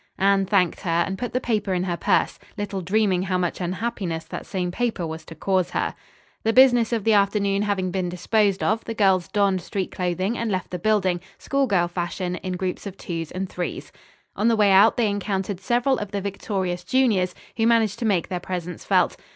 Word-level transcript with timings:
Anne 0.17 0.47
thanked 0.47 0.81
her, 0.81 1.03
and 1.05 1.15
put 1.19 1.31
the 1.31 1.39
paper 1.39 1.75
in 1.75 1.83
her 1.83 1.95
purse, 1.95 2.39
little 2.57 2.81
dreaming 2.81 3.21
how 3.21 3.37
much 3.37 3.61
unhappiness 3.61 4.23
that 4.25 4.47
same 4.47 4.71
paper 4.71 5.05
was 5.05 5.23
to 5.23 5.35
cause 5.35 5.69
her. 5.69 5.93
The 6.41 6.53
business 6.53 6.91
of 6.91 7.03
the 7.03 7.13
afternoon 7.13 7.61
having 7.61 7.91
been 7.91 8.09
disposed 8.09 8.63
of, 8.63 8.83
the 8.85 8.95
girls 8.95 9.27
donned 9.27 9.61
street 9.61 9.91
clothing 9.91 10.39
and 10.39 10.49
left 10.51 10.71
the 10.71 10.79
building, 10.79 11.21
schoolgirl 11.37 11.89
fashion, 11.89 12.37
in 12.37 12.53
groups 12.53 12.87
of 12.87 12.97
twos 12.97 13.29
and 13.29 13.47
threes. 13.47 13.91
On 14.35 14.47
the 14.47 14.55
way 14.55 14.71
out 14.71 14.97
they 14.97 15.07
encountered 15.07 15.59
several 15.59 15.99
of 15.99 16.09
the 16.09 16.19
victorious 16.19 16.83
juniors, 16.83 17.35
who 17.57 17.67
managed 17.67 17.99
to 17.99 18.05
make 18.05 18.27
their 18.27 18.39
presence 18.39 18.83
felt. 18.83 19.15